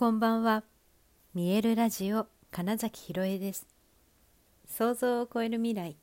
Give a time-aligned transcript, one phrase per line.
[0.00, 0.64] こんばんは。
[1.34, 3.66] 見えるラジオ金崎ひろえです。
[4.66, 5.94] 想像を超える未来。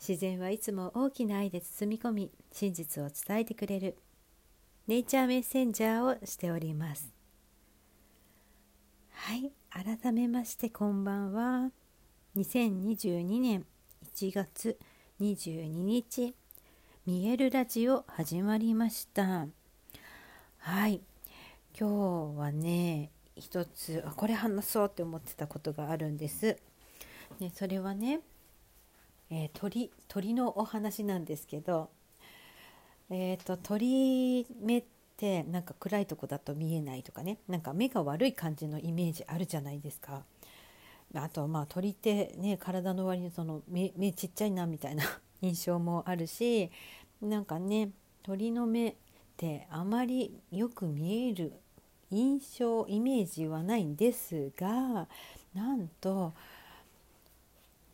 [0.00, 3.96] 自然はいつも大きな愛で包み込み真実を伝えてくれる。
[4.88, 7.12] ネイチャーメッセンジャーをしております。
[9.12, 11.70] はい改めましてこんばんは。
[12.36, 13.64] 2022年
[14.12, 14.76] 1月
[15.20, 16.34] 22日
[17.06, 19.46] 見えるラジオ始まりました。
[20.56, 21.00] はい。
[21.80, 26.56] 今日はね一つあこれ話そうって思ってたことがあるんです。
[27.38, 28.18] ね、それはね、
[29.30, 31.88] えー、鳥鳥のお話なんですけど、
[33.10, 34.84] えーと、鳥目っ
[35.16, 40.24] てなんか暗いとこだと見えないとかねなんか目が悪い感じのイメージあるじゃないですか。
[41.14, 45.04] あとまあ鳥ってね体の割にその目目ちっちゃいなみたいな
[45.42, 46.72] 印象もあるし
[47.22, 47.92] なんかね
[48.24, 48.94] 鳥の目っ
[49.36, 51.52] てあまりよく見える
[52.10, 55.08] 印象イメージはないんですが
[55.54, 56.32] なんと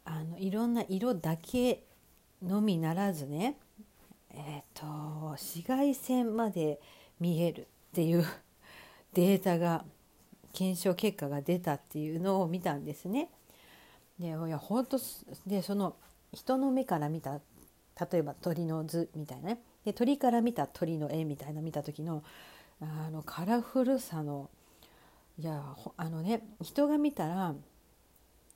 [0.05, 1.83] あのいろんな色だけ
[2.43, 3.57] のみならずね
[4.31, 4.87] えっ、ー、と
[5.31, 6.81] 紫外線まで
[7.19, 8.25] 見えるっていう
[9.15, 9.85] データが
[10.53, 13.31] 検証結果が出たっていうのを見たんですね。
[14.19, 14.99] でいや本当
[15.47, 15.97] でその
[16.33, 17.41] 人の目から見た
[18.11, 22.23] 例えば鳥の図みたいなねで鳥から見た鳥の絵みたいな見た時の
[22.81, 24.51] あのカラフルさの
[25.39, 25.63] いや
[25.97, 27.55] あのね人が見たら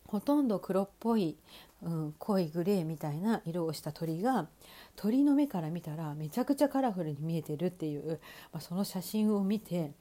[0.07, 1.37] ほとんど黒っぽい、
[1.83, 4.49] うん、濃いグレーみたいな色をした鳥が
[4.97, 8.21] 鳥の目から見たらめちゃくちゃカラフルに見えてるっていう、
[8.53, 9.93] まあ、その写真を見て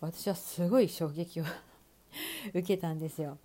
[0.00, 1.44] 私はすごい衝撃を
[2.52, 3.38] 受けたんですよ。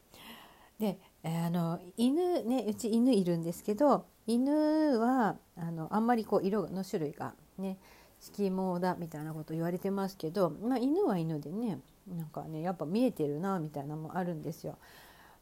[0.79, 7.77] であの犬ねうち犬いるんですけど犬はあのあんまりこう色の種類がね
[8.19, 14.77] 色毛だみたいなこと言われてますけど、まあ、犬は犬でねなんかねやっぱ見えてるなみたいなのもあるんですよ。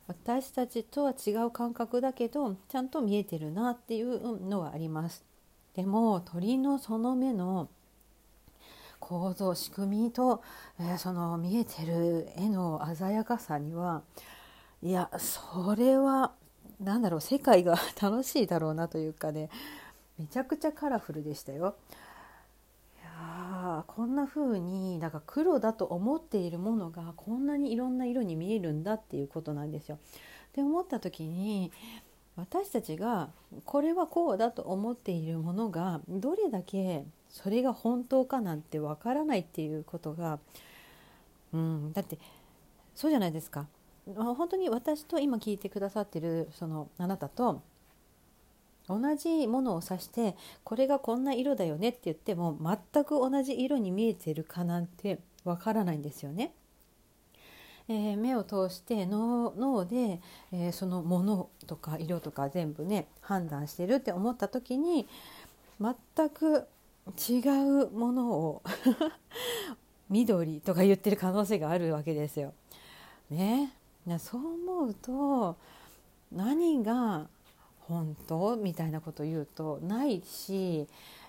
[0.07, 5.23] 私たちとは違う感覚だけどちゃんと見えてるなっていうのはあります。
[5.75, 7.69] でも鳥のその目の
[8.99, 10.41] 構造仕組みと、
[10.79, 14.01] えー、その見えてる絵の鮮やかさには
[14.81, 16.31] いやそれは
[16.79, 19.49] 何だろう世界が 楽しいだろうなというかね
[20.17, 21.75] めちゃくちゃカラフルでしたよ。
[23.83, 29.99] こんな風にだから黒だと思っているものがこんなにいろんな色に見えるんだっていうことなんですよ。
[30.53, 31.71] で思った時に
[32.35, 33.29] 私たちが
[33.65, 40.39] これはこうだと思っているものがどれだけそれが本当かなんてわからないっていうことが、
[41.53, 42.19] うん、だって
[42.95, 43.67] そうじゃないですか。
[44.15, 47.61] 本当に私と今聞いてくださってるそのあなたと
[48.87, 52.57] 同じものを指してこれがこんな色だよねって言っても
[52.93, 56.53] 全く同じ色に見えてるかなんてわからないんですよね。
[57.89, 60.19] えー、目を通して脳脳で、
[60.51, 65.07] えー、そのものとか色とか全部ね判断してるって思った時に
[65.79, 66.67] 全く
[67.17, 67.39] 違
[67.85, 68.61] うものを
[70.09, 72.53] 緑とか言ってる可能性があるわけですよ。
[73.29, 73.73] ね、
[74.19, 75.57] そう思うと
[76.31, 77.27] 何が
[77.87, 78.55] 本当？
[78.57, 80.87] みたいなこと言うとないし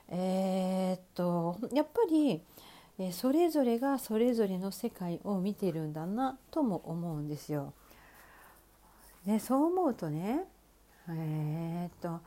[0.09, 2.43] えー、っとやっぱり
[3.13, 7.73] それぞれがそれぞれの世界を見てるんだなとも思うんですよ。
[9.27, 10.45] でそう思うとね
[11.09, 12.21] えー、っと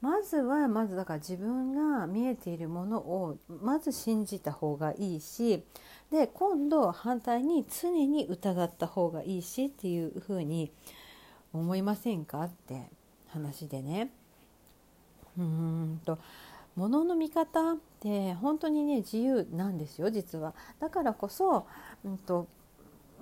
[0.00, 5.64] まずはまずだから自分が見えているものをまず信じた方がいいし
[6.10, 10.70] で今度反対に常に疑った方がいいしっていうふうに
[11.52, 12.90] 思いませんかって
[13.36, 14.10] 話でね
[15.38, 16.18] うんと
[16.74, 20.54] 物の見方って本当にね自由なんですよ実は。
[20.78, 21.66] だからこそ、
[22.04, 22.46] うんと、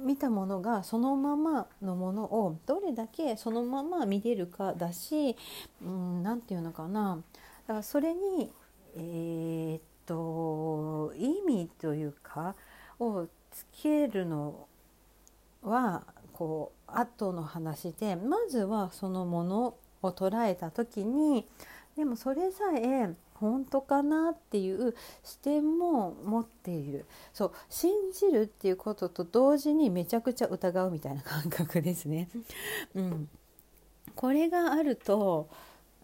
[0.01, 5.37] 見たものがそのままのものをどれだけそのまま見れるかだし
[5.81, 7.23] 何て言うのかな
[7.69, 8.51] だからそれに
[8.97, 12.57] えー、っと意味というか
[12.99, 14.67] をつけるの
[15.63, 16.03] は
[16.33, 19.75] こう後の話でまずはそのもの
[20.07, 21.47] を捉えた時に
[21.97, 32.29] でもそれさえ本当かなっていう視点も持っているそう信じるっていうことと同時にめちゃくちゃ疑うみたいな感覚ですね。
[32.95, 33.29] うん、
[34.15, 35.49] これがあると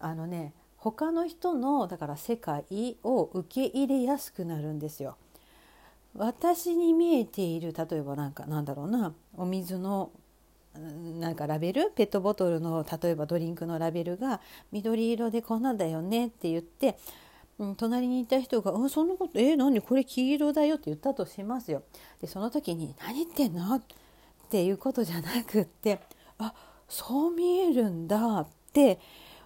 [0.01, 5.17] あのね他の人のだから世界を受け入れやすくなるんですよ。
[6.15, 10.11] 私に見えている例えばなんかなんだろうなお水の
[10.75, 11.91] なんかラベル？
[11.91, 14.41] ペットボトルの例えばドリンクのラベルが
[14.73, 16.99] 緑色でこんなんだよねって言って
[17.59, 19.83] うん、隣にいた人が「あそんなことえ何？
[19.83, 21.83] これ黄色だよ」って言ったとしますよ。
[22.23, 23.83] でその時に「何言ってんの?」っ
[24.49, 26.01] ていうことじゃなくって
[26.39, 26.55] 「あ
[26.89, 28.99] そう見えるんだ」って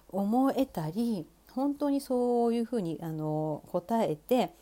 [0.07, 4.53] 思えたり本当にそういうふうにあの答えて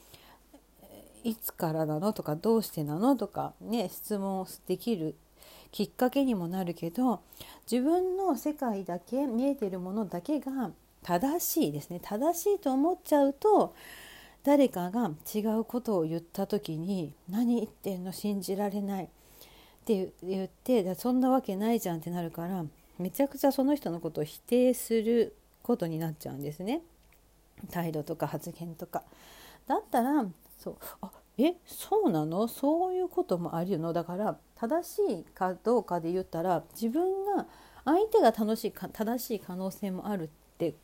[1.24, 2.12] いつからなの？
[2.12, 3.16] とかどうしてなの？
[3.16, 5.16] とかね質問できる
[5.74, 7.22] きっかけにもなるけど
[7.70, 10.70] 自分の世界だけ見えてるものだけが
[11.02, 12.00] 正しいですね。
[12.02, 13.75] 正しいと思っちゃうと
[14.44, 19.08] 誰かが違うことを言った時に「何言ってんの信じられない」っ
[19.84, 22.64] て言って「そんなわけないじゃん」ってなるから
[23.00, 26.84] めちゃくちゃその人のことを否定することになっちゃうんですね。
[27.72, 29.04] 態度とか発言とか。
[29.66, 30.26] だったら
[30.60, 32.47] そうあえそうなの？
[32.47, 33.94] そういうこともあるの？
[33.94, 37.47] だから正しいかどうかで言ったら自分が
[37.85, 40.75] 相手が楽しいか正しい可能性もあるって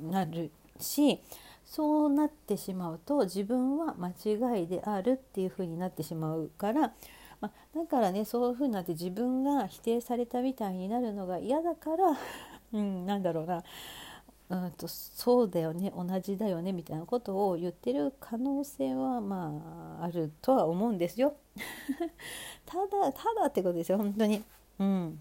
[0.00, 0.50] なる
[0.80, 1.20] し
[1.64, 6.92] そうなってしまうと自分は間違いであるっていうふうになってしまうから、
[7.40, 12.16] まあ、だからねそういうふうになって自分が否定されたみたいになるのが嫌だから、
[12.72, 13.62] うん、なんだろうな。
[14.50, 21.34] うんとそうだよね同じだよねみたいなことを言ってる可能性はまああるとは思うんですよ。
[22.64, 24.42] ただただってことですよ本当に。
[24.78, 25.20] うん、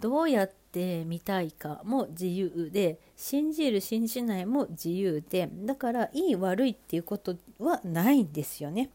[0.00, 8.90] どうやって見たいかも自由で信じる信じないも自由でだからいい悪いっていうことはないんですよね。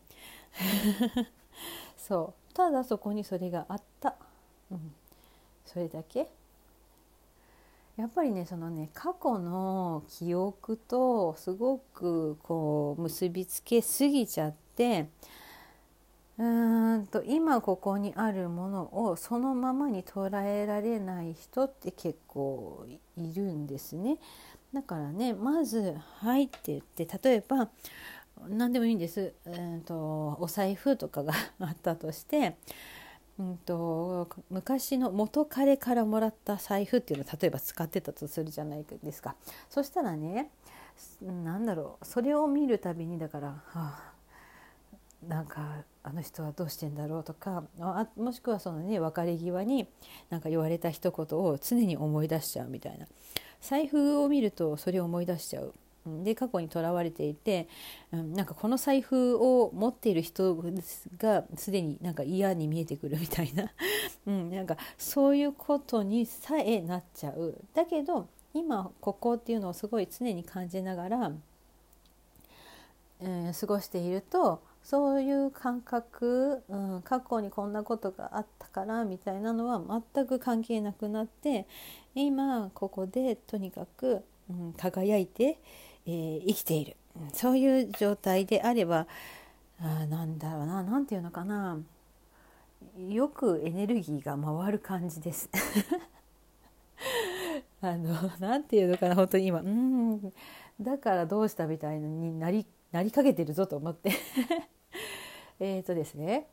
[1.97, 4.15] そうただそこにそれがあった、
[4.71, 4.93] うん、
[5.65, 6.29] それだけ
[7.97, 15.07] やっぱりねそのね過去の記憶とすごくこう結びつけすぎちゃって
[16.37, 22.85] うーんと今ここにあるものをそのままに捉えられない人って結構
[23.17, 24.17] いるんですね。
[24.73, 27.69] だからねまず「はい」って言って例えば
[28.47, 32.55] 何でもいいんです、えーとお財布とかが あったとして
[33.41, 39.35] うんと、昔の元彼からもらった財布っていうのを例えば使ってたとするじゃないですか。
[39.69, 40.51] そしたらね
[41.21, 44.13] 何だろうそれを見るたびにだから、はあ、
[45.27, 49.87] なんかあの人はどうしてんだろうとかあもしくはそのね別れ際に
[50.29, 53.07] なんか言われた一言を常に思い出しちゃうみたいな。
[53.61, 55.73] 財布を見るとそれを思い出しちゃう。
[56.05, 57.67] で過去にとらわれていて、
[58.11, 60.55] うん、なんかこの財布を持っている人
[61.17, 63.71] がすでになんか嫌に見えてくるみたいな、
[64.25, 67.55] うん、なんかそういうことにさえなっちゃう。
[67.73, 71.31] だけど今ここっていうのをすごい常に感じながら、
[73.21, 81.67] うん、過ごしているとそういう感覚、うん、過去にこんなことがあったからみたいなのは全く関係なくなって
[82.15, 85.59] 今ここでとにかく、うん、輝いて、
[86.05, 86.95] えー、生きている。
[87.33, 89.07] そういう状態であれば
[89.79, 91.79] あなんだろうな何て言うのかな。
[93.09, 95.49] よくエネルギーが回る感じです。
[97.81, 99.59] あの何て言うのかな本当に今。
[99.59, 100.33] うん。
[100.79, 104.11] だからどうしたみたいになりなりかけてるぞと思って。
[105.59, 106.47] えっとですね、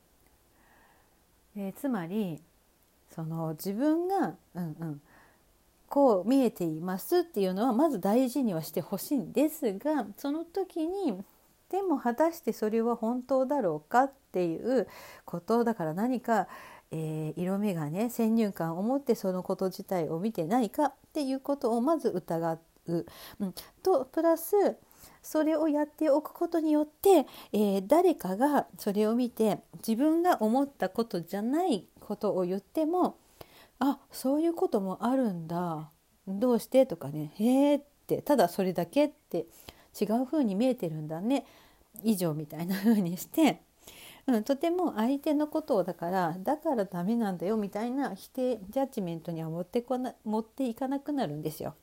[1.56, 2.42] えー、つまり
[3.10, 5.02] その自分が、うんうん、
[5.88, 11.18] こう見えていますっていうのはまず大事にはしてほしいんですがその時に
[11.70, 14.86] でも果たしてそれは本当だろうかっていう
[15.24, 16.48] ことだから何か、
[16.90, 22.58] えー、色目がね先入観を持ってそのこと自体を見てないかっていうことをまず疑う。
[22.88, 24.54] うん、とプラス
[25.22, 33.18] それをやっておくことによって、えー、誰かがそれを見て自分が思ったことじゃないことを言っても
[33.80, 35.90] あそういうこともあるんだ。
[36.26, 37.32] どうしてとかね。
[37.36, 38.22] へえって。
[38.22, 39.46] ただそれだけって。
[40.00, 41.44] 違う風に見えてるんだね。
[42.02, 43.60] 以上みたいな風にして、
[44.26, 51.74] うん、とても相手のことをだからだからダメなんだよみたいな否定ジャッジメントには持ってこな持っていかなくなるんですよ。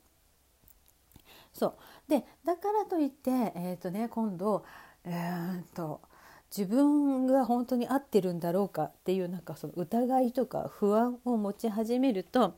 [1.54, 1.76] そう。
[2.10, 4.64] でだからといって、えーとね、今度、
[5.04, 6.02] えーと
[6.50, 12.56] 自分が本当に合ってるんだろうかっていうなんかその疑いとか不安を持ち始めると、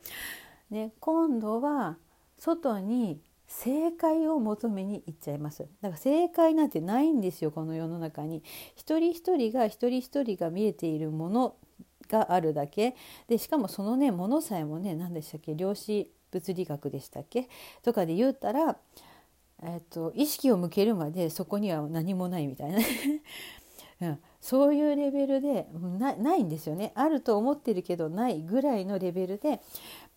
[0.70, 1.96] ね、今度は
[2.38, 5.66] 外に正解を求めに行っちゃいます。
[5.80, 8.42] だから正解なんてないんですよこの世の中に。
[8.76, 11.56] 一人一人が一人一人が見えているもの
[12.10, 12.94] があるだけ。
[13.26, 15.54] でしかもそのねものさえもね何でしたっけ？
[15.54, 17.48] 量子物理学でしたっけ？
[17.82, 18.76] とかで言ったら、
[19.62, 22.78] えっと、意識を向けるまでそこには何もないみたいな、
[24.48, 25.66] そういうレベルで
[25.98, 26.92] ないんですよね。
[26.94, 29.60] あると思ってるけどないぐらいのレベルで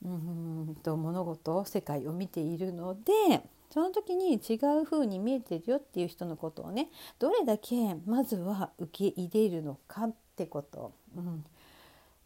[0.06, 6.88] うんと物事世界を見ているのでその時に違う風に見えてるよっていう人のことをね
[7.20, 11.44] どれだけまずは受け入れるのかってこと、うん、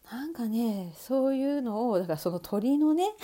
[0.08, 3.16] なんかねそういうのをだからその鳥のね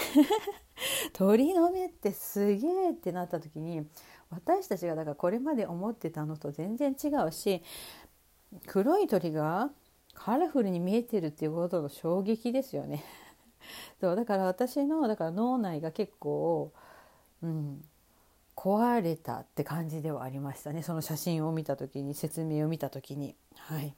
[1.14, 3.86] 鳥の目ってすげえってなった時に
[4.32, 7.62] 私たちがだからこれまで思ってたのと全然違うし
[8.66, 9.70] 黒い鳥が
[10.14, 13.04] カラフルに見えてるっていうことの衝撃ですよね。
[14.00, 16.72] そうだから私のだから脳内が結構、
[17.42, 17.84] うん、
[18.56, 23.34] 壊れたって感じではありましたねその写真を見た時に説明を見た時に。
[23.56, 23.94] はい、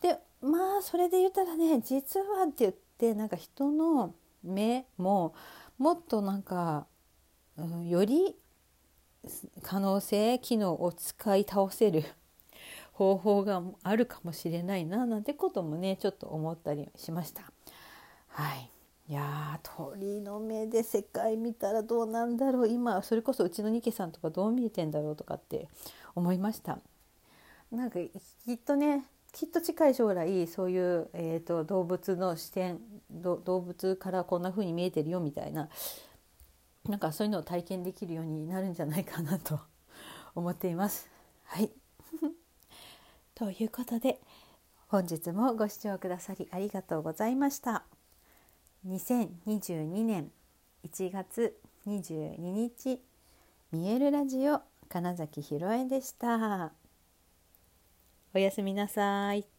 [0.00, 5.34] でまあそれで言ったらね実はって言ってなんか人の目も
[5.78, 6.86] もっとなんか、
[7.56, 8.36] うん、より
[9.62, 12.04] 可能性機能を使い倒せる
[12.96, 17.42] 方法があるかもしれないななんてこともねちょっと思ったりしました。
[18.28, 18.70] はい
[19.08, 25.68] いや鳥の目で世界見たらどうなんだろう今それこそうちのニケさんとかどう見えてんだろうとかって
[26.14, 26.80] 思いました。
[27.70, 35.68] なんかきっとねきっと近い将来そういう、えーと、動物の視点動物からこんな風に見えてるよみたいな
[36.88, 39.60] なんかそういうのを体験できるようになるんじゃないかなと
[40.34, 41.10] 思っています。
[41.44, 41.70] はい
[43.36, 44.18] ということで
[44.88, 47.84] 本日もご視聴くださりありがとうございました。
[48.88, 50.30] 2022年
[50.88, 51.54] 1月
[51.86, 52.98] 22日
[53.72, 56.72] 見えるラジオ金崎ひろえでした。
[58.34, 59.55] おやすみなさい。